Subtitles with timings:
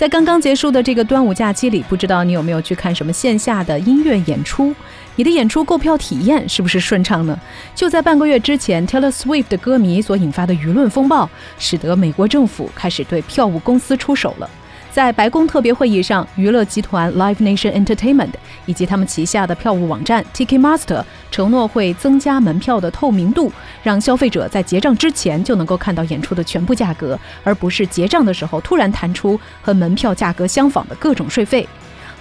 [0.00, 4.74] 在刚刚结束的这个端午假期里，不知道你有没有去看什么线下的音乐演出？
[5.16, 7.38] 你的演出购票体验是不是顺畅呢？
[7.74, 11.28] 就在半个月之前，Taylor Swift 的歌迷所引发的舆论风暴，
[11.58, 14.48] 使得美国政府开始对票务公司出手了。
[14.92, 18.32] 在白宫特别会议上，娱乐集团 Live Nation Entertainment
[18.66, 23.52] 以及他们旗下的票务网站 Ticketmaster 承诺会增加门票的透明度，
[23.84, 31.68] 让消费者在结账之前就能够看到演出的全部价格，而不是结账的时候突然弹出和门票价格相仿的各种税费。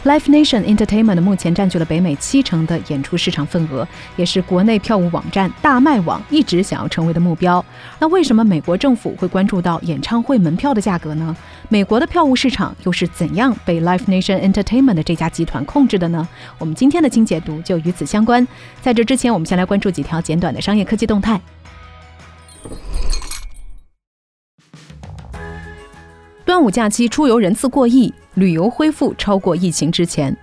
[0.05, 7.63] Live Nation Entertainment 目前占据了北美七成的演出市场份额，也是国内票务网站大麦网一直想要成为的目标。
[7.99, 11.35] 那为什么美国政府会关注到演唱会门票的价格呢？
[11.71, 16.27] 美国的票务市场又是怎样被 Live Nation Entertainment 的这家集团控制的呢？
[16.57, 18.45] 我们今天的精解读就与此相关。
[18.81, 21.39] 在这之前，我们先来关注几条简短的商业科技动态。
[26.43, 30.35] 端午假期出游人次过亿，旅游恢复超过疫情之前。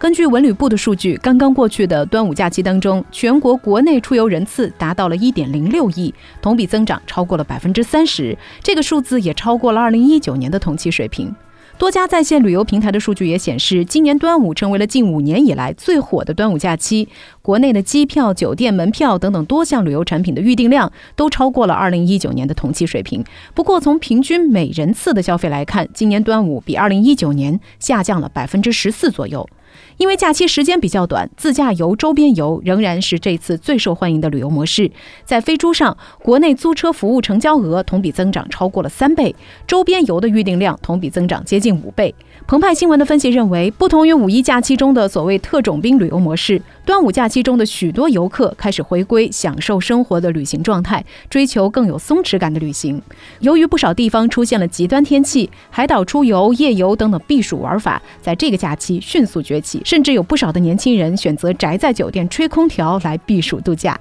[0.00, 11.30] 根据文旅部的数据，刚刚过去的端午假期当中，全国国内出游人次达到了一点零六亿，同比增长超过了百分之三十，这个数字也超过了二零一九年的同期水平。
[11.76, 17.06] 多家在线旅游平台的数据也显示，今年端午成为了近五年以来最火的端午假期。
[17.42, 23.22] 国内的机票、酒店门票等等多项旅游产品的预订量都超过了二零一九年的同期水平。
[23.54, 29.46] 不过，从平均每人次的消费来看，今年端午比二零一九年下降了百分之十四左右。
[29.96, 34.90] 因为假期时间比较短，自驾游、周边游仍然是这次最受欢迎的旅游模式。
[35.24, 39.34] 在飞猪上，国内租车服务成交额同比增长超过了三倍，
[39.66, 42.14] 周边游的预订量同比增长接近五倍。
[42.50, 53.00] 澎湃新闻的分析认为，不同于五一假期中的所谓特种兵旅游模式，端午假期中的许多游客开始回归享受生活的旅行状态，追求更有松弛感的旅行。
[53.38, 59.80] 由于不少地方出现了极端天气，海岛出游、夜游等等避暑玩法在这个假期迅速崛起。
[59.84, 63.96] 甚至有不少的年轻人选择宅在酒店吹空调来避暑度假。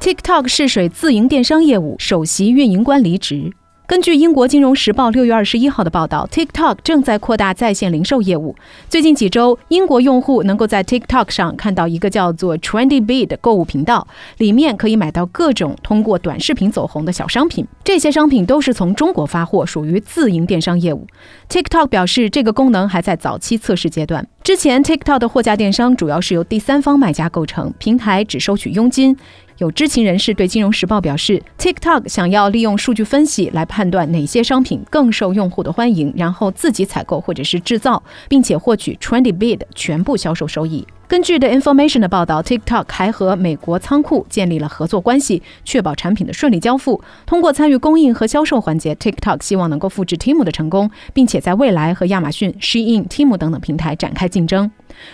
[0.00, 3.50] TikTok 试水自营电商业务，首席运营官离职。
[3.86, 8.56] 根据英国金融时报六月二十一号的报道，TikTok 正在扩大在线零售业务。
[8.88, 14.08] 最近几周，英国用户能够在 TikTok 上看到一个叫做 Trendy Beat 的购物频道，
[14.38, 17.64] 里面可以买到各种通过短视频走红的小商品。
[17.84, 21.06] 这些商品都是从中国发货，属于自营电商业务。
[21.48, 24.26] TikTok 表示，这个功能还在早期测试阶段。
[24.42, 29.16] 之前，TikTok 的货架电商主要是由第三方卖家构成，平台只收取佣金。
[29.58, 40.86] 有知情人士对《金融时报》表示，TikTok 想要利用数据分析来判断哪些商品更受用户的欢迎，然后自己采购或者是制造，并且获取 Trendy Bid 全部销售收益。
[41.08, 47.00] 根据 The Information 的报道，TikTok 还和美国仓库建立了合作关系，确保产品的顺利交付。
[47.24, 54.68] 通过参与供应和销售环节，TikTok 希望能够复制 Temu 的成功，并且在未来和亚马逊、Shein、Temu 等等平台展开竞争。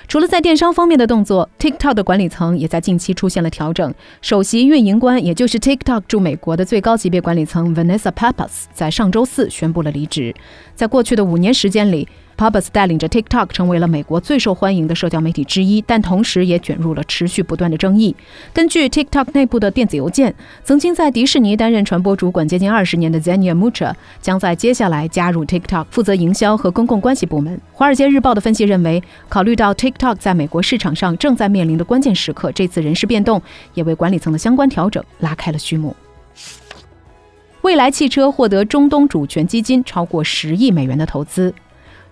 [0.09, 3.93] 除了在电商方面的动作，TikTok 的管理层也在近期出现了调整。
[4.23, 10.35] 首席运营官，也就是 TikTok 驻美国的最高级别管理层 Vanessa Pappas，在上周四宣布了离职。
[10.75, 12.09] 在过去的五年时间里
[12.43, 18.17] ，Pappas 带领着 TikTok 成为了美国最受欢迎的社交媒体之一，但同时也卷入了持续不断的争议。
[18.53, 27.57] 根据 TikTok 内部的电子邮件，曾经在迪士尼担任传播主管接近二十年的 Zenia Mucha 将在接下来加入 TikTok，负责营销和公共关系部门。
[27.73, 33.41] 《华尔街日报》的分析认为，考虑到 TikTok 在美国市场上正在面临的关键时刻，这次人事变动
[33.75, 35.95] 也为管理层的相关调整拉开了序幕。
[37.61, 41.55] 蔚来汽车获得中东主权基金超过十亿美元的投资。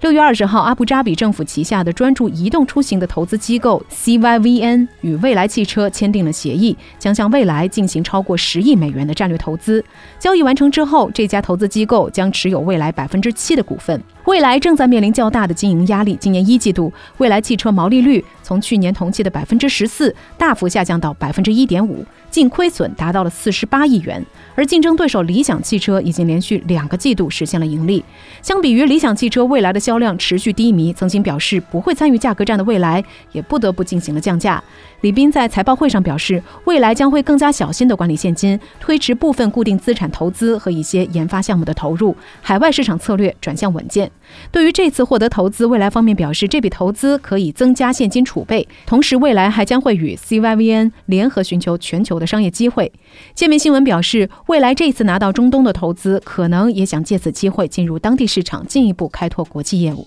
[0.00, 9.84] 六月二十号，阿布扎比政府旗下的专注移动出行的投资机构 CYVN 与蔚来汽车签订了协议，将向蔚来进行超过十亿美元的战略投资。
[10.18, 14.02] 交易完成之后，这家投资机构将持有蔚来百分之七的股份。
[14.30, 24.24] 未来正在面临较大的经营压力，今年一季度，未来汽车毛利率从去年同期的百分之十四大幅下降到百分之一点五，净亏损达到了四十八亿元。
[24.54, 28.04] 而竞争对手理想汽车已经连续两个季度实现了盈利。
[28.40, 33.02] 相比于理想汽车，未来的销量持续低迷，曾经表示不会参与价格战的未来，
[33.32, 34.62] 也不得不进行了降价。
[35.00, 44.08] 李斌在财报会上表示，未来将会更加小心地管理现金，推迟部分固定资产投资和一些研发项目的投入，海外市场策略转向稳健。
[44.52, 52.92] 对于这次获得投资，未来方面表示，这笔投资可以增加现金储备，同时未来还将会与 CYVN 联合寻求全球的商业机会。
[53.34, 60.06] 界面新闻表示，未来这次拿到中东的投资，可能也想借此机会进入当地市场，进一步开拓国际业务。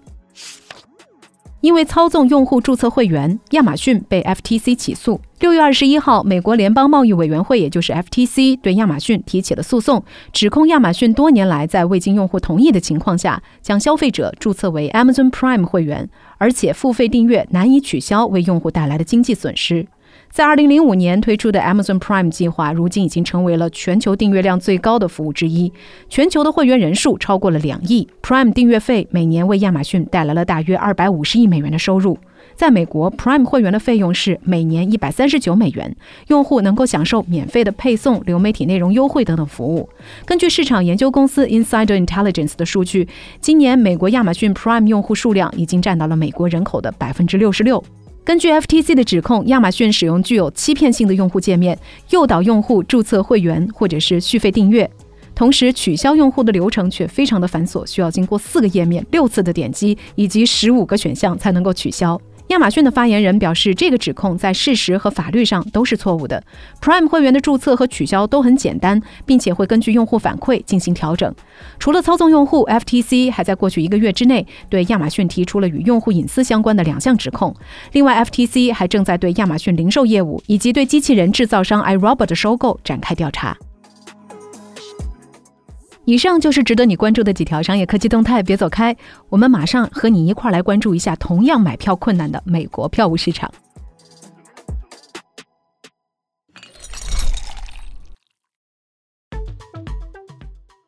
[1.64, 5.22] 因为操纵用户注册会员，亚马逊被 FTC 起诉。
[5.40, 19.88] 六月二十一号，美国联邦贸易委员会，也就是 FTC，对亚马逊提起了诉讼，指控亚马逊多年来在未经用户同意的情况下，将消费者注册为 Amazon Prime 会员，而且付费订阅难以取消，为用户带来的经济损失。
[20.30, 25.72] 在2005年推出的 Amazon Prime 计划，如今已经成为了全球订阅量最高的服务之一，
[26.10, 28.08] 全球的会员人数超过了两亿。
[28.24, 32.18] Prime 订阅费每年为亚马逊带来了大约250亿美元的收入。
[32.56, 35.96] 在美国，Prime 会员的费用是每年139美元，
[36.28, 39.88] 用户能够享受免费的配送、流媒体内容优惠等等服务。
[40.26, 43.08] 根据市场研究公司 Insider Intelligence 的数据，
[43.40, 47.84] 今年美国亚马逊 Prime 用户数量已经占到了美国人口的百分之六十六。
[48.26, 51.78] 根据 FTC 的指控，亚马逊使用具有欺骗性的用户界面，
[52.12, 54.90] 诱导用户注册会员或者是续费订阅，
[55.36, 62.20] 同时取消用户的流程却非常的繁琐，需要经过四个页面、六次的点击以及十五个选项才能够取消。
[62.50, 66.44] 亚马逊的发言人表示，这个指控在事实和法律上都是错误的。
[66.82, 71.34] Prime 会员的注册和取消都很简单，并且会根据用户反馈进行调整。
[71.80, 77.56] 除了操纵用户，FTC 还在过去一个月之内对亚马逊提出了与用户隐私相关的两项指控。
[77.94, 83.58] 另外，FTC 还正在对亚马逊零售业务以及对机器人制造商 iRobot 的收购展开调查。
[86.06, 88.94] 以上就是值得你关注的几条商业科技动态，别走开，
[89.30, 93.50] 我们马上和你一块来关注一下同样买票困难的美国票务市场。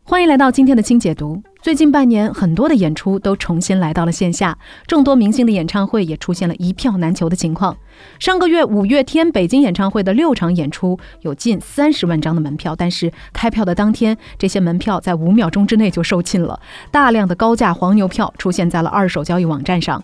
[0.04, 1.42] 欢迎来到今天的轻解读。
[1.66, 7.76] 最近半年，很多的演出都重新来到了线下，众多明星的演唱会也出现了一票难求的情况。
[8.20, 16.60] 上个月五月天北京演唱会的六场演出有近三十万张的门票，但是开票的当天，这些门票在五秒钟之内就售罄了，
[16.92, 20.04] 大量的高价黄牛票出现在了二手交易网站上。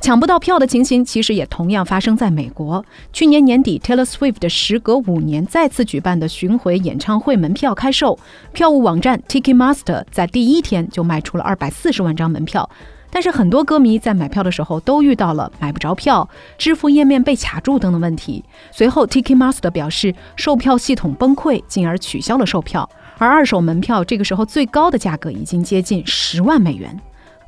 [0.00, 2.84] 抢不到票的情形，其实也同样发生在美国。
[3.12, 8.18] 去年年底，Taylor Swift 时隔五年再次举办的巡回演唱会门票开售，
[8.52, 12.68] 票务网站 Ticketmaster 在第一天就卖出了二百四十万张门票。
[13.12, 18.44] 但是很多歌迷在买票的时候都遇到了买不着票、支付页面被卡住等等问题。
[18.70, 22.88] 随后，Ticketmaster 表示售票系统崩溃，进而取消了售票。
[23.18, 26.98] 而二手门票这个时候最高的价格已经接近十万美元。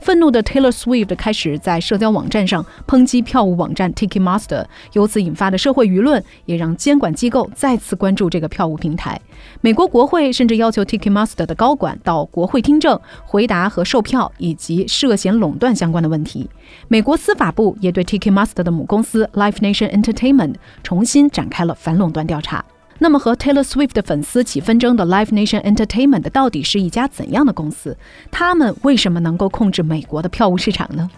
[0.03, 4.65] 愤怒的 Taylor Swift 开始在社交网站上抨击票务网站 Ticketmaster，
[4.95, 9.21] 由此引发的社会舆论也让监管机构再次关注这个票务平台。
[9.61, 16.51] 美国国会甚至要求 Ticketmaster 的高管到国会听证，回答和售票以及涉嫌垄断相关的问题。
[16.89, 22.65] 美国司法部也对 Ticketmaster 的母公司 Live Nation Entertainment 重新展开了反垄断调查。
[23.03, 27.97] 那么，和 Taylor Swift 的粉丝起纷争的 Live Nation Entertainment 到底是一家怎样的公司？
[28.31, 31.11] 他们为什么能够控制美国的票务市场呢？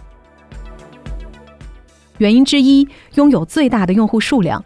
[2.17, 4.65] 原因之一，拥有最大的用户数量。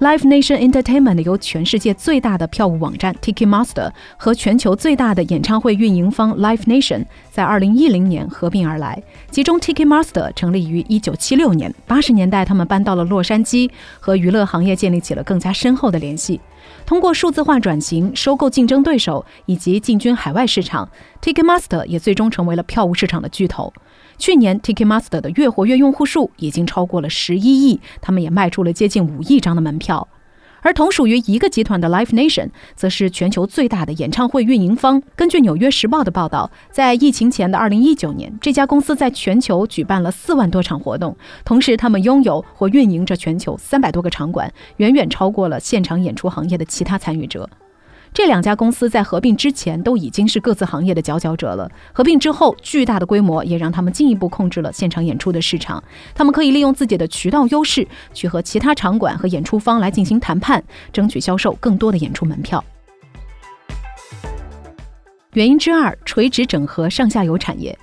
[0.00, 9.02] Live Nation Entertainment 由全世界最大的票务网站 Ticketmaster 和全球最大的演唱会运营方 Live Nation 在2010年合并而来。
[9.30, 13.70] 其中，Ticketmaster 成立于1976年，80年代他们搬到了洛杉矶，
[14.00, 16.40] 和娱乐行业建立起了更加深厚的联系。
[16.86, 20.88] 通过数字化转型、收购竞争对手以及进军海外市场
[21.20, 23.70] ，Ticketmaster 也最终成为了票务市场的巨头。
[24.20, 30.06] 去年，Ticketmaster 的月活跃用户数已经超过了十一亿，他们也卖出了接近五亿张的门票。
[30.60, 35.02] 而同属于一个集团的 Live Nation，则是全球最大的演唱会运营方。
[35.16, 47.48] 根据《纽约时报》的报道，在疫情前的2019年，这家公司在全球举办了四万多场活动，同时他们拥有或运营着全球三百多个场馆，远远超过了现场演出行业的其他参与者。
[48.12, 51.70] 这两家公司在合并之前都已经是各自行业的佼佼者了。
[51.92, 55.82] 合并之后，巨大的规模也让他们进一步控制了现场演出的市场。
[56.14, 60.62] 他们可以利用自己的渠道优势，去和其他场馆和演出方来进行谈判，
[60.92, 62.62] 争取销售更多的演出门票。
[65.34, 67.78] 原因之二：垂直整合上下游产业。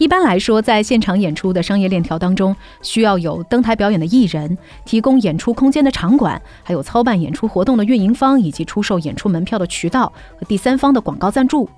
[0.00, 11.68] 一般来说，在现场演出的商业链条当中，需要有登台表演的艺人、提供演出空间的场馆，还有操办演出活动的运营方，以及出售演出门票的渠道和第三方的广告赞助。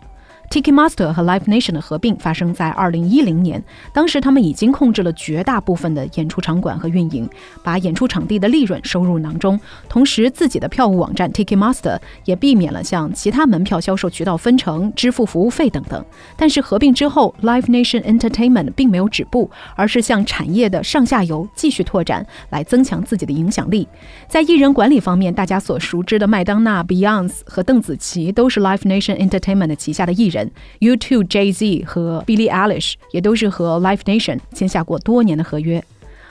[0.52, 7.26] Ticketmaster 和 Live Nation 的合并发生在2010年，当时他们已经控制了绝大部分的演出场馆和运营，
[7.62, 9.58] 把演出场地的利润收入囊中。
[9.88, 16.04] 同时，自己的票务网站 Ticketmaster 也避免了向其他门票销售渠道分成、支付服务费等等。
[16.36, 23.88] 但是合并之后，Live Nation Entertainment 并没有止步，而是向产业的上下游继续拓展，来增强自己的影响力。
[24.28, 30.41] 在艺人管理方面，大家所熟知的麦当娜、Beyonce 和邓紫棋都是 Live Nation Entertainment 旗下的艺人。
[30.80, 35.82] U2 Jay Z 和 Billie Eilish 也都是和 Life Nation 签下过多年的合约。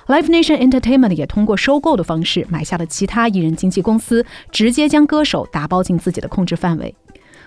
[0.07, 6.93] Life Nation Entertainment 也通过收购的方式买下了其他艺人经纪公司，直接将歌手打包进自己的控制范围。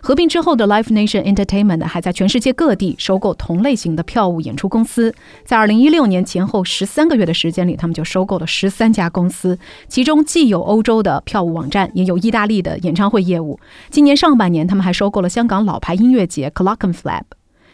[0.04, 5.14] 合并之后的 Live Nation Entertainment 还在全世界各地收购同类型的票务演出公司。
[5.46, 9.58] 在2016年前后十三个月的时间里，他们就收购了十三家公司，
[9.88, 13.58] 其中既有欧洲的票务网站，也有意大利的演唱会业务。
[13.88, 17.23] 今年上半年，他们还收购了香港老牌音乐节 Clockenflap。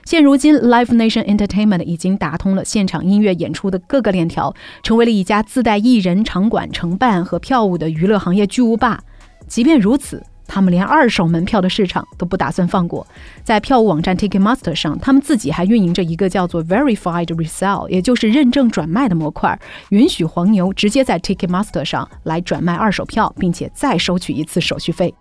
[0.04, 9.00] 现如今，Live Nation Entertainment 已经打通了现场音乐演出的各个链条，成为了一家自带艺人、场馆承办和票务的娱乐行业巨无霸。
[9.48, 13.06] 即便如此，他们连二手门票的市场都不打算放过，
[13.44, 19.56] 在票务网站 Ticketmaster 上，他们自己还运营着一个叫做 Verified Resale，也就是认证转卖的模块，
[19.90, 25.14] 允许黄牛直接在 Ticketmaster 上来转卖二手票，并且再收取一次手续费。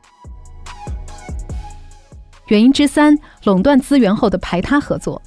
[2.48, 5.22] 原因之三：垄断资源后的排他合作。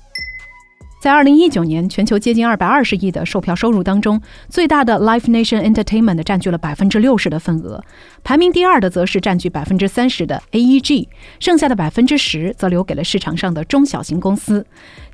[1.03, 7.83] 在二零一九年，全球接近二百二十亿的售票收入当中，最大的 Live Nation Entertainment 占据了百分之六十的份额，
[8.23, 11.09] 排名第二的则是占据百分之三十的 AEG，
[11.41, 14.65] 剩下的百分之十则留给了市场上的中小型公司。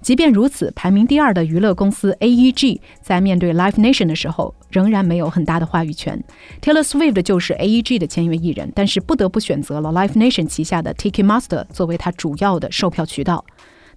[0.03, 6.23] 即便如此，排名第二的娱乐公司 AEG 在面对 Live Nation 的时候，仍然没有很大的话语权。
[6.61, 13.43] Taylor Swift 就是 AEG 的签约艺人，但是不得不选择了 Live Nation 旗下的 Ticketmaster 作为他主要的售票渠道。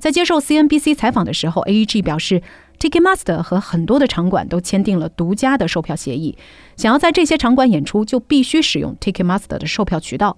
[0.02, 2.42] 在接受 CNBC 采访的时候，AEG 表示
[2.80, 6.36] ，Ticketmaster 和很多的场馆都签订了独家的售票协议，
[6.76, 10.36] 想要在这些场馆演出，就必须使用 Ticketmaster 的售票渠道。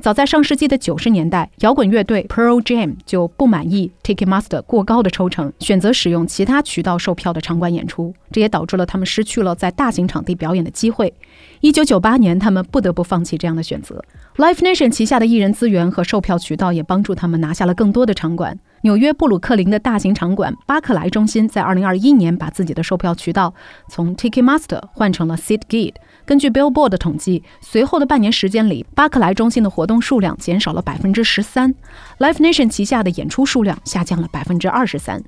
[0.00, 11.12] 早在上世纪的九十年代，摇滚乐队 Pearl Jam 就不满意 Ticketmaster 过高的抽成，选择使用其他渠道售票的场馆演出，这也导致了他们失去了在大型场地表演的机会。
[11.60, 14.02] 一九九八年，他们不得不放弃这样的选择。
[14.36, 18.58] Live Nation 旗下的艺人资源和售票渠道也帮助他们拿下了更多的场馆。
[18.82, 23.54] 纽约布鲁克林的大型场馆巴克莱中心在二零二一年把自己的售票渠道
[23.88, 25.94] 从 Ticketmaster 换成了 SeatGeek。
[26.24, 31.72] 根据 Billboard 的统计，随后的半年时间里，巴克莱中心的活动数量减少了百分之十三
[32.18, 35.22] ，Live Nation 旗下的演出数量下降了百分之二十三。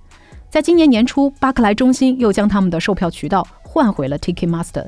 [0.50, 4.86] 在今年年初，巴克莱中心又将他们的售票渠道换回了 Ticketmaster。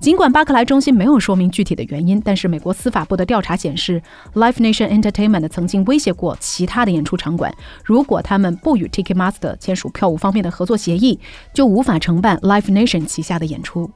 [0.00, 4.00] 尽管巴克莱中心没有说明具体的原因，但是美国司法部的调查显示
[4.32, 7.52] ，Live Nation Entertainment 曾经威胁过其他的演出场馆，
[7.84, 11.20] 如果他们不与 Ticketmaster 签署票务方面的合作协议，
[11.52, 13.90] 就无法承办 Live Nation 旗下的演出。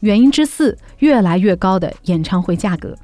[0.00, 2.96] 原因之四：越来越高的演唱会价格。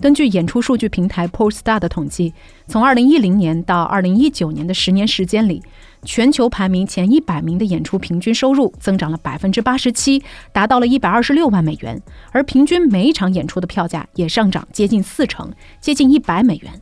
[0.00, 2.32] 根据演出数据平台 Pollstar 的统计，
[2.66, 5.62] 从2010年到2019年的十年时间里，
[6.04, 12.00] 全球排名前一百名的演出平均收入增长了百分之八十七，达到了一百二十六万美元，
[12.32, 16.72] 而平均每一场演出的票价也上涨接近四成，接近一百美元。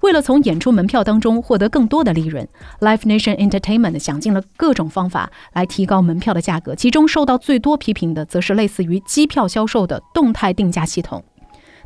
[0.00, 2.48] 为了从演出门票当中获得更多的利润
[2.80, 6.74] ，Live Nation Entertainment 想尽了各种方法来提高门票的价格。
[6.74, 11.24] 其中受到最多批评的，则是类似于机票销售的动态定价系统。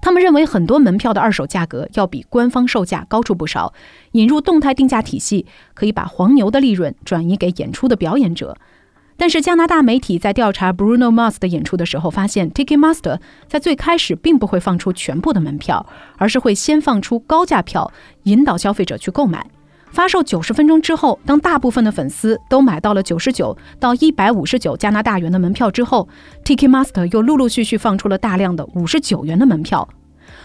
[0.00, 3.72] 他们认为很多门票的二手价格要比官方售价高出不少。
[4.12, 8.56] 引入动态定价体系，可以把黄牛的利润转移给演出的表演者。
[9.18, 15.86] 但是加拿大媒体在调查 Bruno Mars 的演出的时候，发现 Ticketmaster 在最开始并不会放出全部的门票，
[16.18, 17.90] 而是会先放出高价票，
[18.24, 19.50] 引导消费者去购买。
[19.90, 26.07] 发售九十分钟之后，当大部分的粉丝都买到了九十九到一百五十九加拿大元的门票之后
[26.45, 29.88] ，Ticketmaster 又陆陆续续放出了大量的五十九元的门票。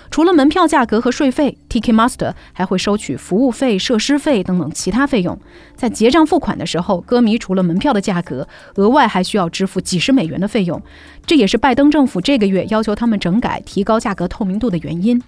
[0.10, 5.38] 除了门票价格和税费，Ticketmaster 还会收取服务费、设施费等等其他费用。
[5.76, 10.82] 在结账付款的时候，歌迷除了门票的价格，额外还需要支付几十美元的费用。
[11.26, 15.22] 这也是拜登政府这个月要求他们整改、提高价格透明度的原因。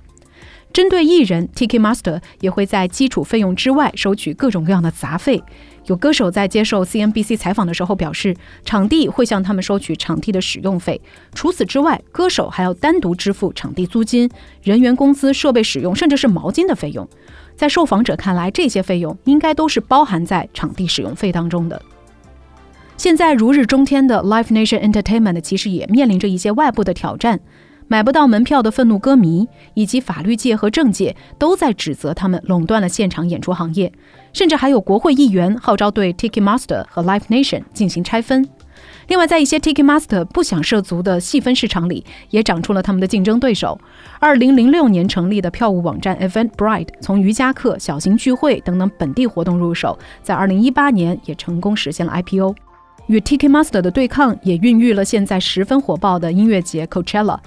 [0.73, 5.43] 针对艺人，Ticketmaster 也会在基础费用之外收取各种各样的杂费。
[5.85, 10.99] 有歌手在接受 CNBC 采访的时候表示，场地会向他们收取场地的使用费。
[11.35, 14.27] 除此之外，歌手还要单独支付场地租金、
[14.63, 17.07] 人员工资、设备使用，甚至是毛巾的费用。
[17.55, 21.79] 在受访者看来，这些费用应该都是包含在场地使用费当中的。
[22.97, 27.39] 现在如日中天的 Live Nation Entertainment 其实也面临着一些外部的挑战。
[27.87, 33.91] 买不到门票的愤怒歌迷，以及法律界和政界都在指责他们垄断了现场演出行业，
[34.31, 38.47] 甚至还有国会议员号召对 Ticketmaster 和 Live Nation 进行拆分。
[39.07, 43.79] 另外，在一些 Ticketmaster 不想涉足的细分市场里，也长出了他们的竞争对手。
[44.21, 52.55] 2006年成立的票务网站 Eventbrite，从瑜伽课、小型聚会等等本地活动入手，在2018年也成功实现了 IPO。
[53.07, 57.37] 与 Ticketmaster 的对抗，也孕育了现在十分火爆的音乐节 Coachella。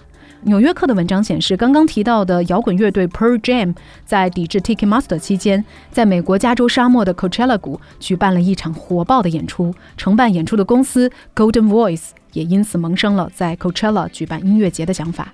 [0.46, 3.74] 纽约客的文章显示，刚刚提到的摇滚乐队 Pearl Jam
[4.04, 9.74] 在抵制 Tiki Master 期间，在美国加州沙漠的 Coachella 谷举办了一场火爆的演出。
[9.96, 15.32] 承办演出的公司 Golden Voice 也因此萌生了在 Coachella 举办音乐节的想法。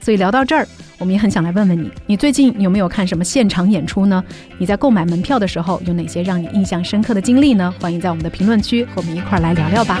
[0.00, 0.66] 所以聊到这儿，
[0.98, 4.22] 我们也很想来问问你：你最近有没有看什么现场演出呢？
[4.58, 7.72] 你在购买门票的时候有哪些让你印象深刻的经历呢？
[7.80, 10.00] 欢迎在我们的评论区和我们一块儿来聊聊吧。